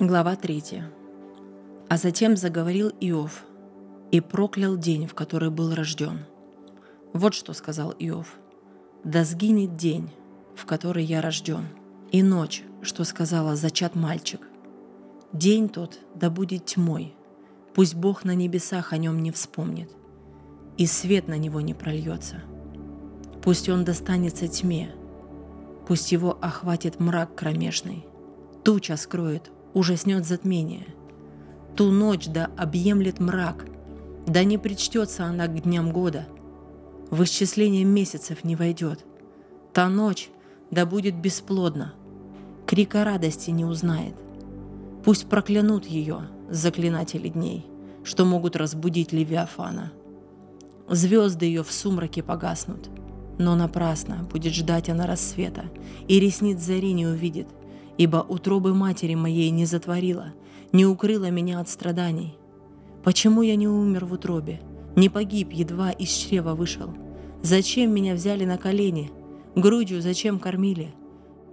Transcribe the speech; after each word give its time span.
Глава 0.00 0.34
3. 0.34 0.82
А 1.90 1.96
затем 1.98 2.34
заговорил 2.34 2.88
Иов 3.02 3.44
и 4.10 4.22
проклял 4.22 4.78
день, 4.78 5.06
в 5.06 5.12
который 5.12 5.50
был 5.50 5.74
рожден. 5.74 6.20
Вот 7.12 7.34
что 7.34 7.52
сказал 7.52 7.94
Иов. 7.98 8.38
«Да 9.04 9.24
сгинет 9.24 9.76
день, 9.76 10.08
в 10.56 10.64
который 10.64 11.04
я 11.04 11.20
рожден, 11.20 11.66
и 12.12 12.22
ночь, 12.22 12.64
что 12.80 13.04
сказала 13.04 13.56
зачат 13.56 13.94
мальчик. 13.94 14.40
День 15.34 15.68
тот 15.68 15.98
да 16.14 16.30
будет 16.30 16.64
тьмой, 16.64 17.14
пусть 17.74 17.94
Бог 17.94 18.24
на 18.24 18.34
небесах 18.34 18.94
о 18.94 18.96
нем 18.96 19.22
не 19.22 19.30
вспомнит, 19.30 19.90
и 20.78 20.86
свет 20.86 21.28
на 21.28 21.36
него 21.36 21.60
не 21.60 21.74
прольется. 21.74 22.36
Пусть 23.42 23.68
он 23.68 23.84
достанется 23.84 24.48
тьме, 24.48 24.94
пусть 25.86 26.10
его 26.10 26.38
охватит 26.40 27.00
мрак 27.00 27.34
кромешный, 27.34 28.06
туча 28.64 28.96
скроет 28.96 29.50
ужаснет 29.74 30.26
затмение. 30.26 30.86
Ту 31.76 31.90
ночь 31.90 32.26
да 32.26 32.50
объемлет 32.56 33.20
мрак, 33.20 33.66
да 34.26 34.44
не 34.44 34.58
причтется 34.58 35.24
она 35.24 35.46
к 35.46 35.62
дням 35.62 35.92
года, 35.92 36.26
в 37.10 37.22
исчисление 37.24 37.84
месяцев 37.84 38.44
не 38.44 38.56
войдет. 38.56 39.04
Та 39.72 39.88
ночь 39.88 40.30
да 40.70 40.86
будет 40.86 41.16
бесплодна, 41.16 41.94
крика 42.66 43.04
радости 43.04 43.50
не 43.50 43.64
узнает. 43.64 44.14
Пусть 45.04 45.28
проклянут 45.28 45.86
ее 45.86 46.22
заклинатели 46.50 47.28
дней, 47.28 47.66
что 48.04 48.24
могут 48.24 48.56
разбудить 48.56 49.12
Левиафана. 49.12 49.92
Звезды 50.88 51.46
ее 51.46 51.62
в 51.62 51.72
сумраке 51.72 52.22
погаснут, 52.22 52.90
но 53.38 53.54
напрасно 53.54 54.28
будет 54.30 54.52
ждать 54.52 54.88
она 54.88 55.06
рассвета, 55.06 55.64
и 56.08 56.18
ресниц 56.18 56.60
зари 56.60 56.92
не 56.92 57.06
увидит– 57.06 57.46
ибо 58.00 58.24
утробы 58.26 58.72
матери 58.72 59.14
моей 59.14 59.50
не 59.50 59.66
затворила, 59.66 60.32
не 60.72 60.86
укрыла 60.86 61.28
меня 61.28 61.60
от 61.60 61.68
страданий. 61.68 62.38
Почему 63.04 63.42
я 63.42 63.56
не 63.56 63.68
умер 63.68 64.06
в 64.06 64.14
утробе, 64.14 64.62
не 64.96 65.10
погиб, 65.10 65.52
едва 65.52 65.90
из 65.90 66.08
чрева 66.08 66.54
вышел? 66.54 66.94
Зачем 67.42 67.92
меня 67.92 68.14
взяли 68.14 68.46
на 68.46 68.56
колени? 68.56 69.10
Грудью 69.54 70.00
зачем 70.00 70.38
кормили? 70.38 70.94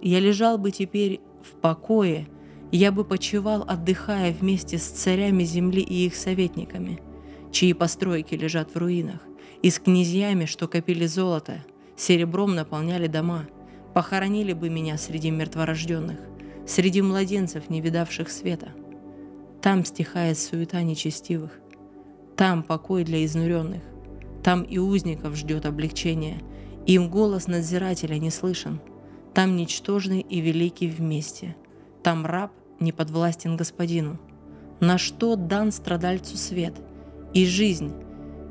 Я 0.00 0.20
лежал 0.20 0.56
бы 0.56 0.70
теперь 0.70 1.20
в 1.42 1.52
покое, 1.60 2.26
я 2.72 2.92
бы 2.92 3.04
почивал, 3.04 3.66
отдыхая 3.68 4.32
вместе 4.32 4.78
с 4.78 4.84
царями 4.84 5.44
земли 5.44 5.82
и 5.82 6.06
их 6.06 6.14
советниками, 6.14 6.98
чьи 7.52 7.74
постройки 7.74 8.34
лежат 8.34 8.74
в 8.74 8.78
руинах, 8.78 9.20
и 9.60 9.68
с 9.68 9.78
князьями, 9.78 10.46
что 10.46 10.66
копили 10.66 11.04
золото, 11.04 11.62
серебром 11.94 12.54
наполняли 12.54 13.06
дома, 13.06 13.46
похоронили 13.92 14.54
бы 14.54 14.70
меня 14.70 14.96
среди 14.96 15.30
мертворожденных 15.30 16.16
среди 16.68 17.00
младенцев, 17.00 17.70
не 17.70 17.80
видавших 17.80 18.30
света. 18.30 18.68
Там 19.62 19.84
стихает 19.84 20.38
суета 20.38 20.82
нечестивых, 20.82 21.58
там 22.36 22.62
покой 22.62 23.04
для 23.04 23.24
изнуренных, 23.24 23.82
там 24.44 24.62
и 24.62 24.78
узников 24.78 25.34
ждет 25.34 25.66
облегчение, 25.66 26.40
им 26.86 27.10
голос 27.10 27.48
надзирателя 27.48 28.18
не 28.18 28.30
слышен, 28.30 28.80
там 29.34 29.56
ничтожный 29.56 30.20
и 30.20 30.40
великий 30.40 30.88
вместе, 30.88 31.56
там 32.02 32.24
раб 32.26 32.52
не 32.80 32.92
подвластен 32.92 33.56
господину. 33.56 34.20
На 34.80 34.98
что 34.98 35.36
дан 35.36 35.72
страдальцу 35.72 36.36
свет 36.36 36.74
и 37.34 37.46
жизнь 37.46 37.92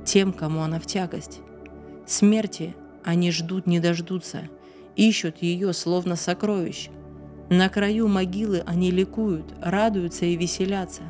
тем, 0.06 0.34
кому 0.34 0.62
она 0.62 0.80
в 0.80 0.86
тягость? 0.86 1.40
Смерти 2.06 2.76
они 3.04 3.31
ждут 3.31 3.68
не 3.68 3.80
дождутся, 3.80 4.50
ищут 4.96 5.42
ее 5.42 5.72
словно 5.72 6.16
сокровищ, 6.16 6.90
на 7.50 7.70
краю 7.70 8.08
могилы 8.08 8.62
они 8.66 8.92
ликуют, 8.92 9.53
радуются 9.62 10.26
и 10.26 10.36
веселятся. 10.36 11.03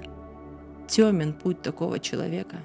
Темен 0.87 1.33
путь 1.33 1.61
такого 1.61 1.99
человека. 1.99 2.57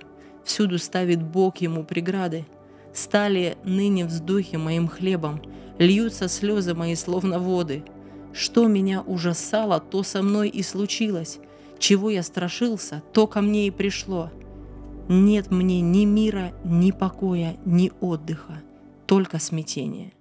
Всюду 0.45 0.79
ставит 0.79 1.23
Бог 1.23 1.59
ему 1.59 1.85
преграды. 1.85 2.47
Стали 2.93 3.57
ныне 3.65 4.05
вздохи 4.05 4.57
моим 4.57 4.89
хлебом, 4.89 5.41
льются 5.79 6.29
слезы 6.29 6.75
мои 6.75 6.95
словно 6.95 7.39
воды. 7.39 7.83
Что 8.35 8.67
меня 8.67 9.03
ужасало, 9.03 9.81
то 9.81 10.03
со 10.03 10.23
мной 10.23 10.51
и 10.51 10.63
случилось. 10.63 11.39
Чего 11.79 12.11
я 12.11 12.23
страшился, 12.23 13.03
то 13.13 13.27
ко 13.27 13.41
мне 13.41 13.67
и 13.67 13.71
пришло. 13.71 14.31
Нет 15.09 15.51
мне 15.51 15.81
ни 15.81 16.05
мира, 16.05 16.53
ни 16.65 16.91
покоя, 16.91 17.57
ни 17.65 17.91
отдыха, 18.01 18.63
только 19.07 19.39
смятение. 19.39 20.13